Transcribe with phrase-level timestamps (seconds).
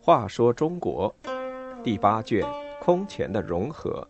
[0.00, 1.14] 话说中国
[1.84, 2.42] 第八卷
[2.80, 4.08] 空前的融合。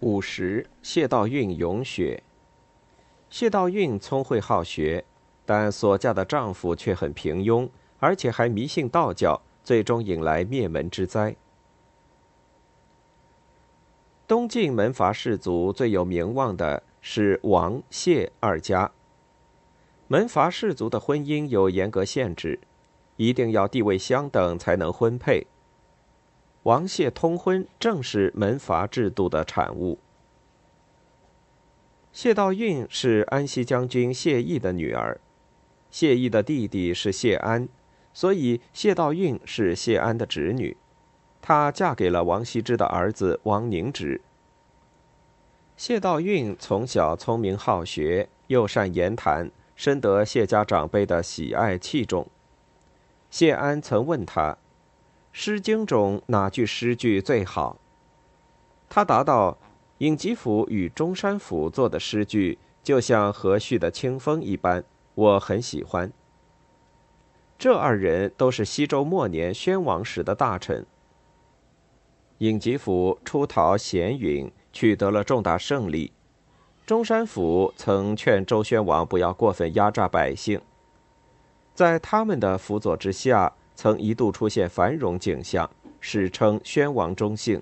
[0.00, 2.22] 五十，谢道韫咏雪。
[3.30, 5.04] 谢道韫聪慧好学，
[5.44, 7.68] 但所嫁的丈夫却很平庸，
[7.98, 11.36] 而且还迷信道教，最终引来灭门之灾。
[14.26, 16.82] 东晋门阀士族最有名望的。
[17.00, 18.90] 是王谢二家。
[20.08, 22.60] 门阀士族的婚姻有严格限制，
[23.16, 25.46] 一定要地位相等才能婚配。
[26.62, 29.98] 王谢通婚正是门阀制度的产物。
[32.12, 35.20] 谢道韫是安西将军谢毅的女儿，
[35.90, 37.68] 谢毅的弟弟是谢安，
[38.18, 40.76] 所以谢道韫是谢安的侄女。
[41.40, 44.20] 她嫁给了王羲之的儿子王凝之。
[45.76, 52.26] 谢道韫从小聪明好学，又善言谈，深得谢家长辈的喜爱器重。
[53.30, 54.54] 谢安曾问他，
[55.30, 57.76] 《诗经》中哪句诗句最好？
[58.88, 59.56] 他答道
[59.98, 64.82] ：“尹吉甫与中山府做的诗句，就像和煦的清风一般，
[65.14, 66.12] 我很喜欢。”
[67.58, 70.86] 这二人都是西周末年宣王时的大臣。
[72.38, 74.50] 尹吉甫出逃咸云。
[74.70, 76.12] 取得了重大胜利，
[76.86, 80.60] 中山府曾劝周宣王不要过分压榨百姓。
[81.74, 87.60] 在他们的辅佐之下，曾一度出现繁荣景象，史称宣王中兴。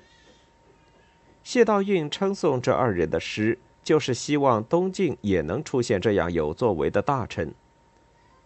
[1.42, 7.54] 谢道韫称颂这二人的诗，就是希望东晋也能出现这样有作为的大臣。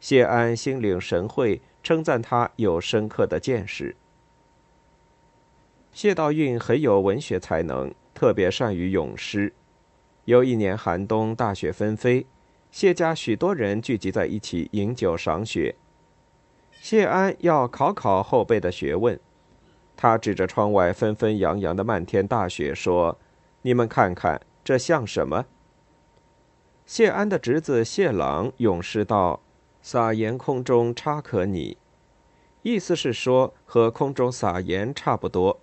[0.01, 3.95] 谢安心领神会，称赞他有深刻的见识。
[5.93, 7.95] 谢道韫很有文学才能。
[8.13, 9.55] 特别善于咏诗。
[10.27, 12.27] 有一年寒冬，大雪纷飞，
[12.71, 15.77] 谢家许多人聚集在一起饮酒赏雪。
[16.71, 19.19] 谢安要考考后辈的学问，
[19.97, 23.19] 他指着窗外纷纷扬扬的漫天大雪说
[23.63, 25.47] ：“你们看看，这像什么？”
[26.85, 29.41] 谢安的侄子谢朗咏诗道
[29.83, 31.77] ：“撒盐空中差可拟。”
[32.63, 35.59] 意思是说和空中撒盐差不多。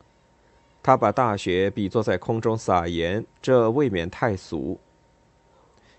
[0.82, 4.80] 他把大雪比作在空中撒盐，这未免太俗。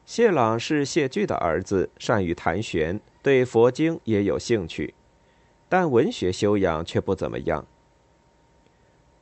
[0.06, 4.94] 谢朗是谢巨的儿子，善于弹弦，对佛经也有兴趣，
[5.68, 7.66] 但文学修养却不怎么样。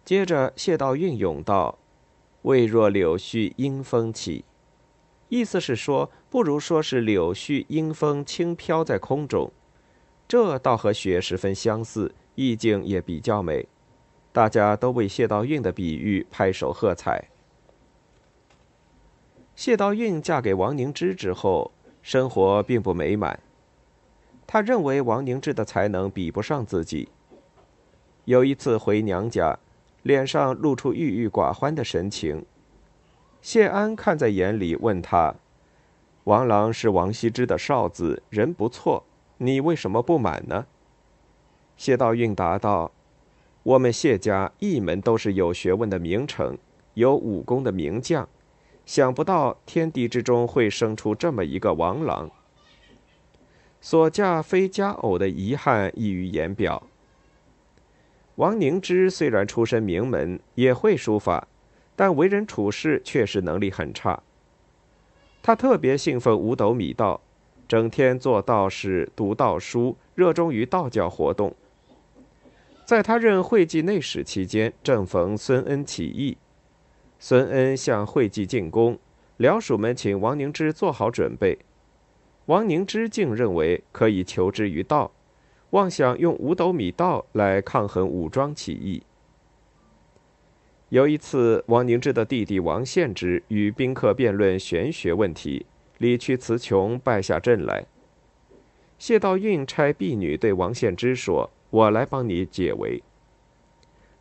[0.04, 1.76] 接着，谢道韫咏道
[2.42, 4.44] ：“未若柳絮因风起。”
[5.28, 9.50] 意思是说，不如说是柳絮因风轻飘在空中，
[10.28, 13.66] 这倒和雪十分相似，意境也比较美。
[14.32, 17.28] 大家都为谢道韫的比喻拍手喝彩。
[19.54, 21.72] 谢道韫嫁给王凝之之后，
[22.02, 23.40] 生活并不美满。
[24.46, 27.08] 他认为王凝之的才能比不上自己。
[28.26, 29.58] 有一次回娘家，
[30.02, 32.44] 脸上露出郁郁寡欢的神情。
[33.46, 35.36] 谢安看在眼里，问他
[36.26, 39.04] ：“王朗是王羲之的少子，人不错，
[39.36, 40.66] 你为什么不满呢？”
[41.78, 42.90] 谢道韫答道。
[43.62, 46.58] 我们谢家一门都是有学问的名臣，
[46.94, 48.28] 有武功的名将，
[48.84, 52.28] 想不到天地之中会生出这么一个王朗。
[53.80, 56.82] 所嫁非佳偶的遗憾溢于言表。
[58.34, 61.46] 王凝之虽然出身名门，也会书法，
[61.96, 64.22] 但为人处事确实能力很差。
[65.42, 67.20] 他特别信奉五斗米道，
[67.66, 71.54] 整天做道士、读道书，热衷于道教活动。
[72.84, 76.36] 在他任会稽内史期间，正逢孙恩起义，
[77.18, 78.98] 孙恩向会稽进攻，
[79.38, 81.58] 僚属们请王凝之做好准备，
[82.44, 85.10] 王凝之竟认为可以求之于道，
[85.70, 89.02] 妄想用五斗米道来抗衡武装起义。
[90.90, 95.66] 有一次，王凝之的弟弟王献之与宾客辩论玄学问题，
[95.98, 97.84] 理屈词穷，败下阵来。
[98.96, 101.50] 谢道韫差婢女对王献之说。
[101.70, 103.02] 我来帮你解围。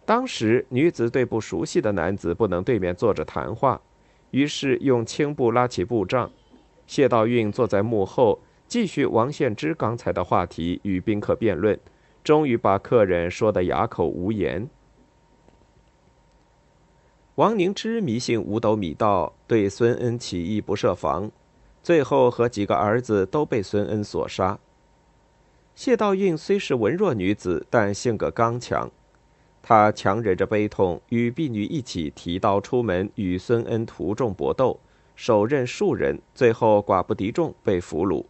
[0.03, 3.79] 当时女子对不熟悉的男子不能对面坐着谈话，
[4.31, 6.29] 于是用青布拉起布帐。
[6.88, 11.79] 谢道韫坐在幕后，继续王献之刚才的话题与宾客辩论，
[12.23, 14.68] 终于把客人说得哑口无言。
[17.35, 21.29] 王凝之迷信五斗米道，对孙恩起义不设防，
[21.83, 24.57] 最后和几个儿子都被孙恩所杀。
[25.75, 28.89] 谢道韫虽是文弱女子，但性格刚强。
[29.61, 34.79] 她强忍着悲痛，与婢女一起提刀出门，与孙恩徒众搏斗，
[35.17, 38.23] 手刃数人，最后寡不敌众，被俘虏。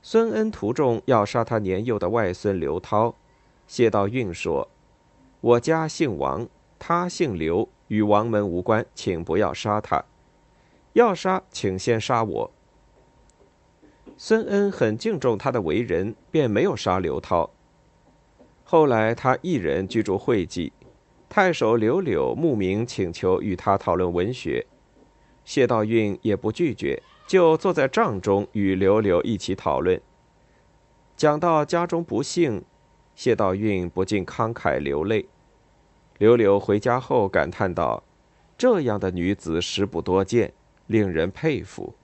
[0.00, 3.14] 孙恩徒众要杀他年幼的外孙刘涛，
[3.66, 4.70] 谢道韫说
[5.42, 6.48] ：“我家姓王，
[6.78, 10.04] 他姓刘，与王门无关，请不要杀他。
[10.92, 12.50] 要杀，请先杀我。”
[14.16, 17.50] 孙恩很敬重他的为人，便没有杀刘涛。
[18.64, 20.72] 后来，他一人居住会稽，
[21.28, 24.66] 太守刘柳慕名请求与他讨论文学，
[25.44, 30.00] 谢道韫也不拒绝，就坐在帐中与刘柳一起讨论。
[31.16, 32.64] 讲到家中不幸，
[33.14, 35.28] 谢道韫不禁慷慨流泪。
[36.18, 38.02] 柳柳回家后感叹道
[38.58, 40.52] ：“这样的女子实不多见，
[40.86, 41.94] 令人佩服。”